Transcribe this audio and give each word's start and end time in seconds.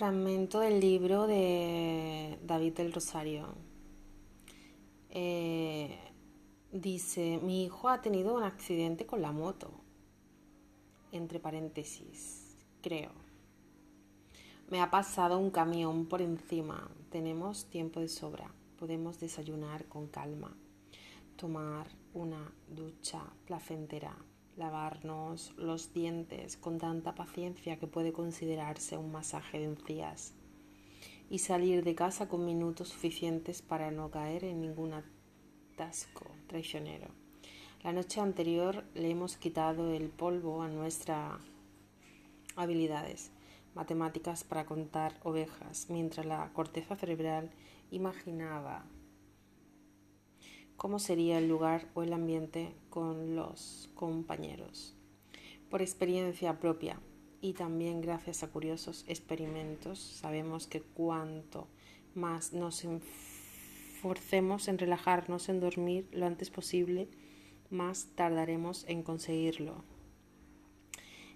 Fragmento 0.00 0.60
del 0.60 0.80
libro 0.80 1.26
de 1.26 2.38
David 2.42 2.72
del 2.72 2.90
Rosario. 2.90 3.48
Eh, 5.10 5.94
dice, 6.72 7.38
mi 7.42 7.64
hijo 7.64 7.90
ha 7.90 8.00
tenido 8.00 8.34
un 8.34 8.42
accidente 8.42 9.04
con 9.04 9.20
la 9.20 9.30
moto. 9.30 9.70
Entre 11.12 11.38
paréntesis, 11.38 12.56
creo. 12.80 13.10
Me 14.70 14.80
ha 14.80 14.90
pasado 14.90 15.36
un 15.36 15.50
camión 15.50 16.06
por 16.06 16.22
encima. 16.22 16.88
Tenemos 17.10 17.66
tiempo 17.66 18.00
de 18.00 18.08
sobra. 18.08 18.50
Podemos 18.78 19.20
desayunar 19.20 19.84
con 19.84 20.06
calma. 20.06 20.56
Tomar 21.36 21.88
una 22.14 22.50
ducha 22.74 23.20
placentera 23.44 24.16
lavarnos 24.60 25.54
los 25.56 25.94
dientes 25.94 26.58
con 26.58 26.78
tanta 26.78 27.14
paciencia 27.14 27.78
que 27.78 27.86
puede 27.86 28.12
considerarse 28.12 28.98
un 28.98 29.10
masaje 29.10 29.58
de 29.58 29.64
encías 29.64 30.34
y 31.30 31.38
salir 31.38 31.82
de 31.82 31.94
casa 31.94 32.28
con 32.28 32.44
minutos 32.44 32.90
suficientes 32.90 33.62
para 33.62 33.90
no 33.90 34.10
caer 34.10 34.44
en 34.44 34.60
ningún 34.60 34.92
atasco 34.92 36.26
traicionero. 36.46 37.08
La 37.82 37.94
noche 37.94 38.20
anterior 38.20 38.84
le 38.94 39.10
hemos 39.10 39.38
quitado 39.38 39.94
el 39.94 40.10
polvo 40.10 40.62
a 40.62 40.68
nuestras 40.68 41.40
habilidades 42.54 43.30
matemáticas 43.74 44.44
para 44.44 44.66
contar 44.66 45.18
ovejas, 45.22 45.86
mientras 45.88 46.26
la 46.26 46.52
corteza 46.52 46.96
cerebral 46.96 47.50
imaginaba 47.90 48.84
cómo 50.80 50.98
sería 50.98 51.36
el 51.36 51.46
lugar 51.46 51.88
o 51.92 52.02
el 52.02 52.14
ambiente 52.14 52.74
con 52.88 53.36
los 53.36 53.90
compañeros. 53.94 54.96
Por 55.68 55.82
experiencia 55.82 56.58
propia 56.58 56.98
y 57.42 57.52
también 57.52 58.00
gracias 58.00 58.42
a 58.42 58.48
curiosos 58.48 59.04
experimentos, 59.06 59.98
sabemos 59.98 60.66
que 60.66 60.80
cuanto 60.80 61.68
más 62.14 62.54
nos 62.54 62.86
esforcemos 62.86 64.68
en 64.68 64.78
relajarnos, 64.78 65.50
en 65.50 65.60
dormir 65.60 66.08
lo 66.12 66.24
antes 66.24 66.48
posible, 66.48 67.08
más 67.68 68.06
tardaremos 68.14 68.86
en 68.88 69.02
conseguirlo. 69.02 69.84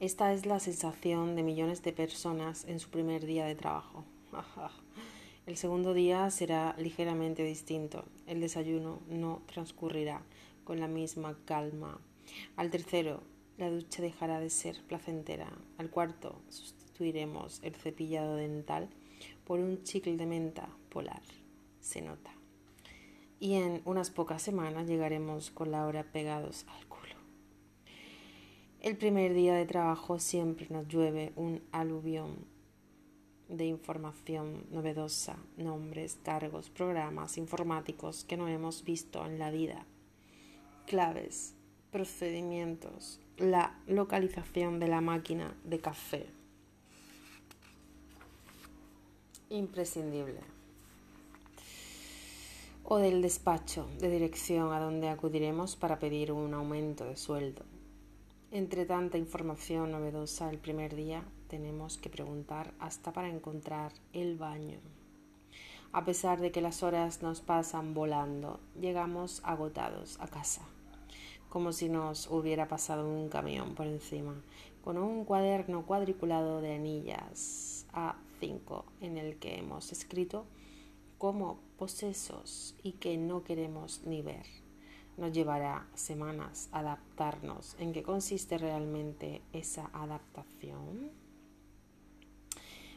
Esta 0.00 0.34
es 0.34 0.44
la 0.44 0.60
sensación 0.60 1.34
de 1.34 1.44
millones 1.44 1.82
de 1.82 1.94
personas 1.94 2.66
en 2.66 2.78
su 2.78 2.90
primer 2.90 3.24
día 3.24 3.46
de 3.46 3.54
trabajo. 3.54 4.04
El 5.46 5.56
segundo 5.56 5.94
día 5.94 6.30
será 6.30 6.74
ligeramente 6.78 7.42
distinto. 7.42 8.04
El 8.26 8.40
desayuno 8.40 9.00
no 9.08 9.42
transcurrirá 9.46 10.22
con 10.64 10.80
la 10.80 10.86
misma 10.86 11.36
calma. 11.44 11.98
Al 12.56 12.70
tercero, 12.70 13.22
la 13.56 13.70
ducha 13.70 14.02
dejará 14.02 14.38
de 14.38 14.50
ser 14.50 14.82
placentera. 14.86 15.50
Al 15.78 15.90
cuarto, 15.90 16.40
sustituiremos 16.48 17.60
el 17.62 17.74
cepillado 17.74 18.36
dental 18.36 18.88
por 19.44 19.60
un 19.60 19.82
chicle 19.82 20.16
de 20.16 20.26
menta 20.26 20.68
polar. 20.90 21.22
Se 21.80 22.02
nota. 22.02 22.30
Y 23.40 23.54
en 23.54 23.80
unas 23.86 24.10
pocas 24.10 24.42
semanas 24.42 24.86
llegaremos 24.86 25.50
con 25.50 25.70
la 25.70 25.86
hora 25.86 26.04
pegados 26.04 26.66
al 26.68 26.86
culo. 26.86 27.14
El 28.80 28.96
primer 28.96 29.34
día 29.34 29.54
de 29.54 29.66
trabajo 29.66 30.18
siempre 30.18 30.66
nos 30.70 30.86
llueve 30.86 31.32
un 31.36 31.62
aluvión 31.72 32.49
de 33.50 33.66
información 33.66 34.64
novedosa, 34.70 35.36
nombres, 35.56 36.18
cargos, 36.22 36.70
programas 36.70 37.36
informáticos 37.36 38.24
que 38.24 38.36
no 38.36 38.48
hemos 38.48 38.84
visto 38.84 39.26
en 39.26 39.38
la 39.38 39.50
vida, 39.50 39.84
claves, 40.86 41.54
procedimientos, 41.90 43.20
la 43.36 43.76
localización 43.86 44.78
de 44.78 44.88
la 44.88 45.00
máquina 45.00 45.54
de 45.64 45.80
café. 45.80 46.26
Imprescindible. 49.48 50.40
O 52.84 52.98
del 52.98 53.20
despacho 53.20 53.88
de 53.98 54.10
dirección 54.10 54.72
a 54.72 54.80
donde 54.80 55.08
acudiremos 55.08 55.74
para 55.76 55.98
pedir 55.98 56.30
un 56.32 56.54
aumento 56.54 57.04
de 57.04 57.16
sueldo. 57.16 57.64
Entre 58.52 58.84
tanta 58.84 59.18
información 59.18 59.90
novedosa 59.90 60.50
el 60.50 60.58
primer 60.58 60.94
día, 60.94 61.24
tenemos 61.50 61.98
que 61.98 62.08
preguntar 62.08 62.72
hasta 62.78 63.12
para 63.12 63.28
encontrar 63.28 63.92
el 64.12 64.38
baño. 64.38 64.78
A 65.92 66.04
pesar 66.04 66.40
de 66.40 66.52
que 66.52 66.60
las 66.60 66.84
horas 66.84 67.22
nos 67.22 67.40
pasan 67.40 67.92
volando, 67.92 68.60
llegamos 68.80 69.42
agotados 69.44 70.16
a 70.20 70.28
casa, 70.28 70.62
como 71.48 71.72
si 71.72 71.88
nos 71.88 72.30
hubiera 72.30 72.68
pasado 72.68 73.08
un 73.08 73.28
camión 73.28 73.74
por 73.74 73.88
encima, 73.88 74.40
con 74.84 74.96
un 74.96 75.24
cuaderno 75.24 75.84
cuadriculado 75.84 76.60
de 76.60 76.76
anillas 76.76 77.86
A5 77.92 78.84
en 79.00 79.18
el 79.18 79.36
que 79.40 79.58
hemos 79.58 79.90
escrito 79.90 80.46
como 81.18 81.58
posesos 81.76 82.76
y 82.84 82.92
que 82.92 83.18
no 83.18 83.42
queremos 83.42 84.02
ni 84.04 84.22
ver. 84.22 84.46
Nos 85.16 85.32
llevará 85.32 85.88
semanas 85.94 86.68
adaptarnos. 86.70 87.74
¿En 87.80 87.92
qué 87.92 88.04
consiste 88.04 88.56
realmente 88.56 89.42
esa 89.52 89.90
adaptación? 89.92 91.19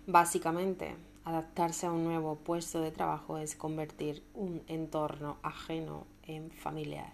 Básicamente, 0.06 0.98
adaptarse 1.24 1.86
a 1.86 1.92
un 1.94 2.04
nuevo 2.04 2.36
puesto 2.36 2.82
de 2.82 2.92
trabajo 2.92 3.38
es 3.38 3.56
convertir 3.56 4.22
un 4.34 4.62
entorno 4.68 5.38
ajeno 5.44 6.06
en 6.24 6.52
familiar. 6.52 7.14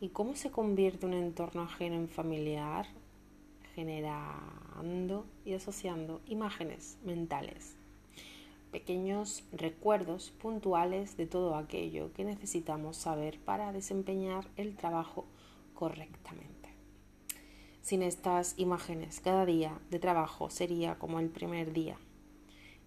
¿Y 0.00 0.08
cómo 0.08 0.34
se 0.34 0.50
convierte 0.50 1.04
un 1.04 1.12
entorno 1.12 1.60
ajeno 1.60 1.96
en 1.96 2.08
familiar? 2.08 2.86
Generando 3.74 5.26
y 5.44 5.52
asociando 5.52 6.22
imágenes 6.24 6.96
mentales, 7.04 7.76
pequeños 8.72 9.44
recuerdos 9.52 10.30
puntuales 10.30 11.18
de 11.18 11.26
todo 11.26 11.54
aquello 11.54 12.14
que 12.14 12.24
necesitamos 12.24 12.96
saber 12.96 13.38
para 13.40 13.72
desempeñar 13.72 14.46
el 14.56 14.74
trabajo 14.74 15.26
correctamente. 15.74 16.59
Sin 17.82 18.02
estas 18.02 18.58
imágenes, 18.58 19.20
cada 19.20 19.46
día 19.46 19.78
de 19.90 19.98
trabajo 19.98 20.50
sería 20.50 20.98
como 20.98 21.18
el 21.18 21.30
primer 21.30 21.72
día. 21.72 21.96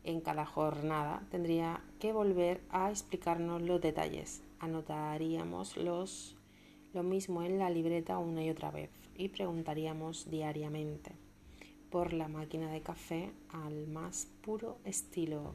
En 0.03 0.21
cada 0.21 0.45
jornada 0.45 1.23
tendría 1.31 1.81
que 1.99 2.13
volver 2.13 2.61
a 2.69 2.91
explicarnos 2.91 3.61
los 3.61 3.81
detalles. 3.81 4.43
Anotaríamos 4.59 5.77
los, 5.77 6.35
lo 6.93 7.03
mismo 7.03 7.41
en 7.41 7.57
la 7.57 7.69
libreta 7.69 8.19
una 8.19 8.43
y 8.43 8.49
otra 8.49 8.69
vez 8.69 8.91
y 9.17 9.29
preguntaríamos 9.29 10.29
diariamente 10.29 11.11
por 11.89 12.13
la 12.13 12.27
máquina 12.27 12.71
de 12.71 12.81
café 12.81 13.31
al 13.49 13.87
más 13.87 14.27
puro 14.41 14.77
estilo. 14.85 15.53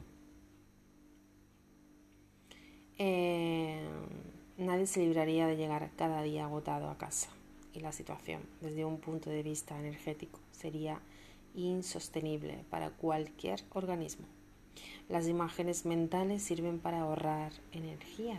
Eh, 2.97 3.87
nadie 4.57 4.85
se 4.85 4.99
libraría 4.99 5.47
de 5.47 5.55
llegar 5.55 5.91
cada 5.95 6.21
día 6.21 6.43
agotado 6.43 6.89
a 6.89 6.97
casa 6.97 7.29
y 7.73 7.79
la 7.79 7.91
situación 7.91 8.41
desde 8.61 8.85
un 8.85 8.99
punto 8.99 9.29
de 9.29 9.43
vista 9.43 9.77
energético 9.77 10.39
sería 10.51 10.99
insostenible 11.55 12.63
para 12.69 12.89
cualquier 12.89 13.63
organismo. 13.71 14.25
Las 15.07 15.27
imágenes 15.27 15.85
mentales 15.85 16.43
sirven 16.43 16.79
para 16.79 17.01
ahorrar 17.01 17.51
energía. 17.71 18.37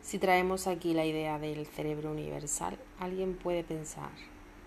Si 0.00 0.18
traemos 0.18 0.66
aquí 0.66 0.94
la 0.94 1.04
idea 1.04 1.38
del 1.38 1.66
cerebro 1.66 2.10
universal, 2.10 2.78
alguien 2.98 3.36
puede 3.36 3.62
pensar, 3.62 4.10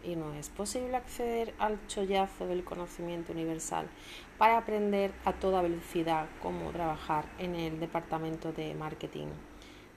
y 0.03 0.16
no 0.16 0.34
es 0.34 0.50
posible 0.50 0.96
acceder 0.96 1.53
al 1.57 1.85
chollazo 1.88 2.47
del 2.47 2.63
conocimiento 2.63 3.34
universal 3.34 3.88
para 4.38 4.57
aprender 4.57 5.13
a 5.25 5.34
toda 5.34 5.62
velocidad 5.62 6.29
cómo 6.41 6.72
trabajar 6.72 7.25
en 7.40 7.56
el 7.56 7.79
departamento 7.79 8.53
de 8.53 8.75
marketing 8.75 9.28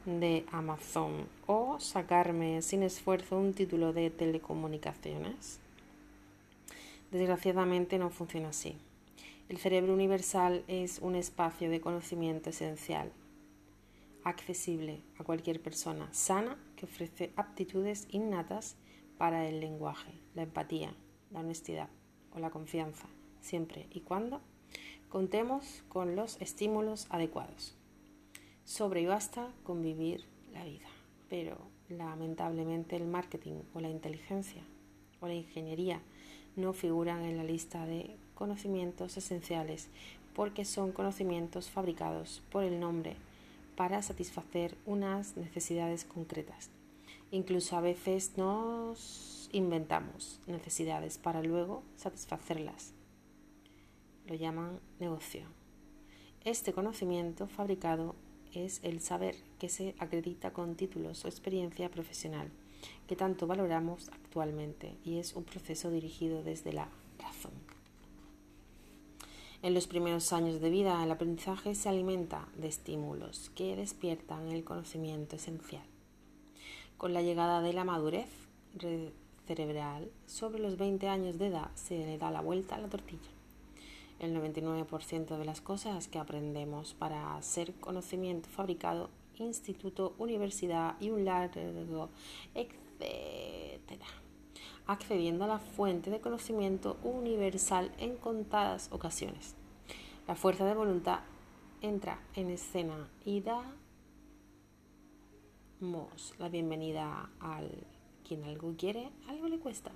de 0.08 0.46
Amazon 0.50 1.28
o 1.46 1.78
sacarme 1.80 2.62
sin 2.62 2.82
esfuerzo 2.82 3.38
un 3.38 3.52
título 3.52 3.92
de 3.92 4.08
telecomunicaciones. 4.08 5.60
Desgraciadamente 7.10 7.98
no 7.98 8.08
funciona 8.08 8.48
así. 8.48 8.76
El 9.50 9.58
cerebro 9.58 9.92
universal 9.92 10.64
es 10.66 10.98
un 11.00 11.14
espacio 11.14 11.68
de 11.68 11.82
conocimiento 11.82 12.48
esencial, 12.48 13.12
accesible 14.24 15.02
a 15.18 15.24
cualquier 15.24 15.60
persona 15.60 16.08
sana 16.12 16.56
que 16.76 16.86
ofrece 16.86 17.30
aptitudes 17.36 18.08
innatas 18.10 18.76
para 19.18 19.46
el 19.46 19.60
lenguaje, 19.60 20.12
la 20.34 20.42
empatía, 20.42 20.94
la 21.30 21.40
honestidad 21.40 21.90
o 22.34 22.38
la 22.38 22.50
confianza, 22.50 23.08
siempre 23.40 23.86
y 23.90 24.00
cuando 24.00 24.40
contemos 25.10 25.84
con 25.88 26.16
los 26.16 26.40
estímulos 26.40 27.06
adecuados 27.10 27.77
sobre 28.68 29.00
y 29.00 29.06
basta 29.06 29.48
con 29.64 29.80
vivir 29.80 30.24
la 30.52 30.62
vida. 30.62 30.86
Pero 31.30 31.56
lamentablemente 31.88 32.96
el 32.96 33.06
marketing 33.06 33.62
o 33.72 33.80
la 33.80 33.88
inteligencia 33.88 34.62
o 35.20 35.26
la 35.26 35.32
ingeniería 35.32 36.02
no 36.54 36.74
figuran 36.74 37.22
en 37.22 37.38
la 37.38 37.44
lista 37.44 37.86
de 37.86 38.14
conocimientos 38.34 39.16
esenciales 39.16 39.88
porque 40.34 40.66
son 40.66 40.92
conocimientos 40.92 41.70
fabricados 41.70 42.42
por 42.50 42.62
el 42.62 42.78
nombre 42.78 43.16
para 43.74 44.02
satisfacer 44.02 44.76
unas 44.84 45.38
necesidades 45.38 46.04
concretas. 46.04 46.68
Incluso 47.30 47.74
a 47.74 47.80
veces 47.80 48.36
nos 48.36 49.48
inventamos 49.50 50.40
necesidades 50.46 51.16
para 51.16 51.42
luego 51.42 51.82
satisfacerlas. 51.96 52.92
lo 54.26 54.34
llaman 54.34 54.78
negocio. 55.00 55.44
Este 56.44 56.74
conocimiento 56.74 57.46
fabricado 57.46 58.14
es 58.54 58.80
el 58.82 59.00
saber 59.00 59.36
que 59.58 59.68
se 59.68 59.94
acredita 59.98 60.52
con 60.52 60.74
títulos 60.74 61.24
o 61.24 61.28
experiencia 61.28 61.90
profesional 61.90 62.50
que 63.06 63.16
tanto 63.16 63.46
valoramos 63.46 64.08
actualmente 64.08 64.96
y 65.04 65.18
es 65.18 65.34
un 65.34 65.44
proceso 65.44 65.90
dirigido 65.90 66.42
desde 66.42 66.72
la 66.72 66.88
razón. 67.18 67.52
En 69.62 69.74
los 69.74 69.88
primeros 69.88 70.32
años 70.32 70.60
de 70.60 70.70
vida 70.70 71.02
el 71.02 71.10
aprendizaje 71.10 71.74
se 71.74 71.88
alimenta 71.88 72.46
de 72.56 72.68
estímulos 72.68 73.50
que 73.56 73.74
despiertan 73.74 74.52
el 74.52 74.62
conocimiento 74.62 75.36
esencial. 75.36 75.82
Con 76.96 77.12
la 77.12 77.22
llegada 77.22 77.60
de 77.60 77.72
la 77.72 77.84
madurez 77.84 78.28
cerebral, 79.46 80.10
sobre 80.26 80.60
los 80.60 80.76
20 80.76 81.08
años 81.08 81.38
de 81.38 81.46
edad 81.46 81.70
se 81.74 81.98
le 81.98 82.18
da 82.18 82.30
la 82.30 82.42
vuelta 82.42 82.76
a 82.76 82.78
la 82.78 82.88
tortilla. 82.88 83.37
El 84.18 84.36
99% 84.36 85.38
de 85.38 85.44
las 85.44 85.60
cosas 85.60 86.08
que 86.08 86.18
aprendemos 86.18 86.94
para 86.94 87.40
ser 87.42 87.74
conocimiento 87.74 88.48
fabricado, 88.48 89.10
instituto, 89.36 90.14
universidad 90.18 90.96
y 91.00 91.10
un 91.10 91.24
largo, 91.24 92.08
etcétera, 92.54 94.06
accediendo 94.86 95.44
a 95.44 95.48
la 95.48 95.58
fuente 95.58 96.10
de 96.10 96.20
conocimiento 96.20 96.96
universal 97.04 97.92
en 97.98 98.16
contadas 98.16 98.88
ocasiones. 98.90 99.54
La 100.26 100.34
fuerza 100.34 100.64
de 100.64 100.74
voluntad 100.74 101.20
entra 101.80 102.20
en 102.34 102.50
escena 102.50 103.08
y 103.24 103.40
damos 103.40 103.68
la 106.38 106.48
bienvenida 106.48 107.30
al 107.40 107.86
quien 108.26 108.44
algo 108.44 108.74
quiere, 108.76 109.10
algo 109.28 109.48
le 109.48 109.58
cuesta, 109.58 109.92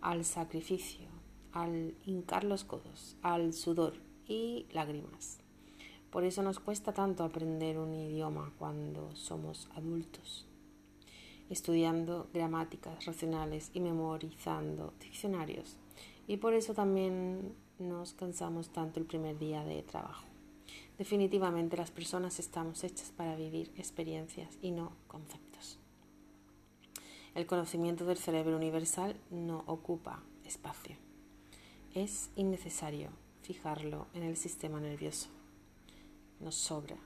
al 0.00 0.24
sacrificio, 0.24 1.08
al 1.52 1.94
hincar 2.06 2.44
los 2.44 2.64
codos, 2.64 3.16
al 3.22 3.52
sudor 3.52 3.94
y 4.26 4.66
lágrimas. 4.72 5.38
Por 6.10 6.24
eso 6.24 6.42
nos 6.42 6.58
cuesta 6.58 6.92
tanto 6.92 7.24
aprender 7.24 7.78
un 7.78 7.94
idioma 7.94 8.52
cuando 8.58 9.14
somos 9.16 9.68
adultos 9.74 10.46
estudiando 11.52 12.28
gramáticas 12.32 13.04
racionales 13.04 13.70
y 13.74 13.80
memorizando 13.80 14.94
diccionarios. 14.98 15.76
Y 16.26 16.38
por 16.38 16.54
eso 16.54 16.72
también 16.72 17.54
nos 17.78 18.14
cansamos 18.14 18.70
tanto 18.70 19.00
el 19.00 19.06
primer 19.06 19.38
día 19.38 19.62
de 19.62 19.82
trabajo. 19.82 20.24
Definitivamente 20.96 21.76
las 21.76 21.90
personas 21.90 22.38
estamos 22.38 22.84
hechas 22.84 23.12
para 23.14 23.36
vivir 23.36 23.70
experiencias 23.76 24.56
y 24.62 24.70
no 24.70 24.92
conceptos. 25.08 25.78
El 27.34 27.46
conocimiento 27.46 28.06
del 28.06 28.18
cerebro 28.18 28.56
universal 28.56 29.16
no 29.30 29.64
ocupa 29.66 30.22
espacio. 30.44 30.96
Es 31.94 32.30
innecesario 32.36 33.10
fijarlo 33.42 34.06
en 34.14 34.22
el 34.22 34.38
sistema 34.38 34.80
nervioso. 34.80 35.28
Nos 36.40 36.54
sobra 36.54 36.96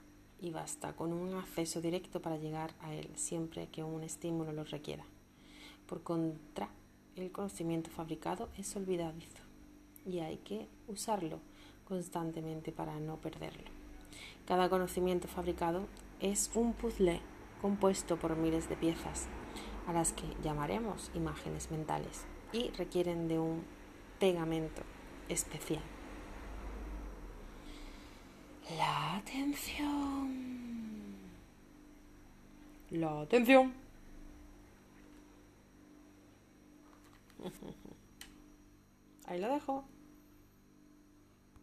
y 0.40 0.52
basta 0.52 0.94
con 0.94 1.12
un 1.12 1.34
acceso 1.34 1.80
directo 1.80 2.22
para 2.22 2.36
llegar 2.36 2.72
a 2.78 2.94
él 2.94 3.10
siempre 3.16 3.66
que 3.66 3.82
un 3.82 4.04
estímulo 4.04 4.52
lo 4.52 4.62
requiera. 4.62 5.04
Por 5.88 6.04
contra, 6.04 6.68
el 7.16 7.32
conocimiento 7.32 7.90
fabricado 7.90 8.48
es 8.56 8.76
olvidadizo 8.76 9.42
y 10.06 10.20
hay 10.20 10.36
que 10.36 10.68
usarlo 10.86 11.40
constantemente 11.88 12.70
para 12.70 13.00
no 13.00 13.16
perderlo. 13.16 13.68
Cada 14.46 14.70
conocimiento 14.70 15.26
fabricado 15.26 15.88
es 16.20 16.52
un 16.54 16.74
puzzle 16.74 17.20
compuesto 17.60 18.18
por 18.20 18.36
miles 18.36 18.68
de 18.68 18.76
piezas, 18.76 19.26
a 19.88 19.92
las 19.92 20.12
que 20.12 20.28
llamaremos 20.44 21.10
imágenes 21.12 21.72
mentales, 21.72 22.24
y 22.52 22.68
requieren 22.70 23.26
de 23.26 23.40
un 23.40 23.64
pegamento 24.18 24.82
especial. 25.28 25.82
La 28.76 29.16
atención. 29.16 30.56
La 32.90 33.20
atención. 33.20 33.72
Ahí 39.26 39.40
lo 39.40 39.48
dejo. 39.52 39.84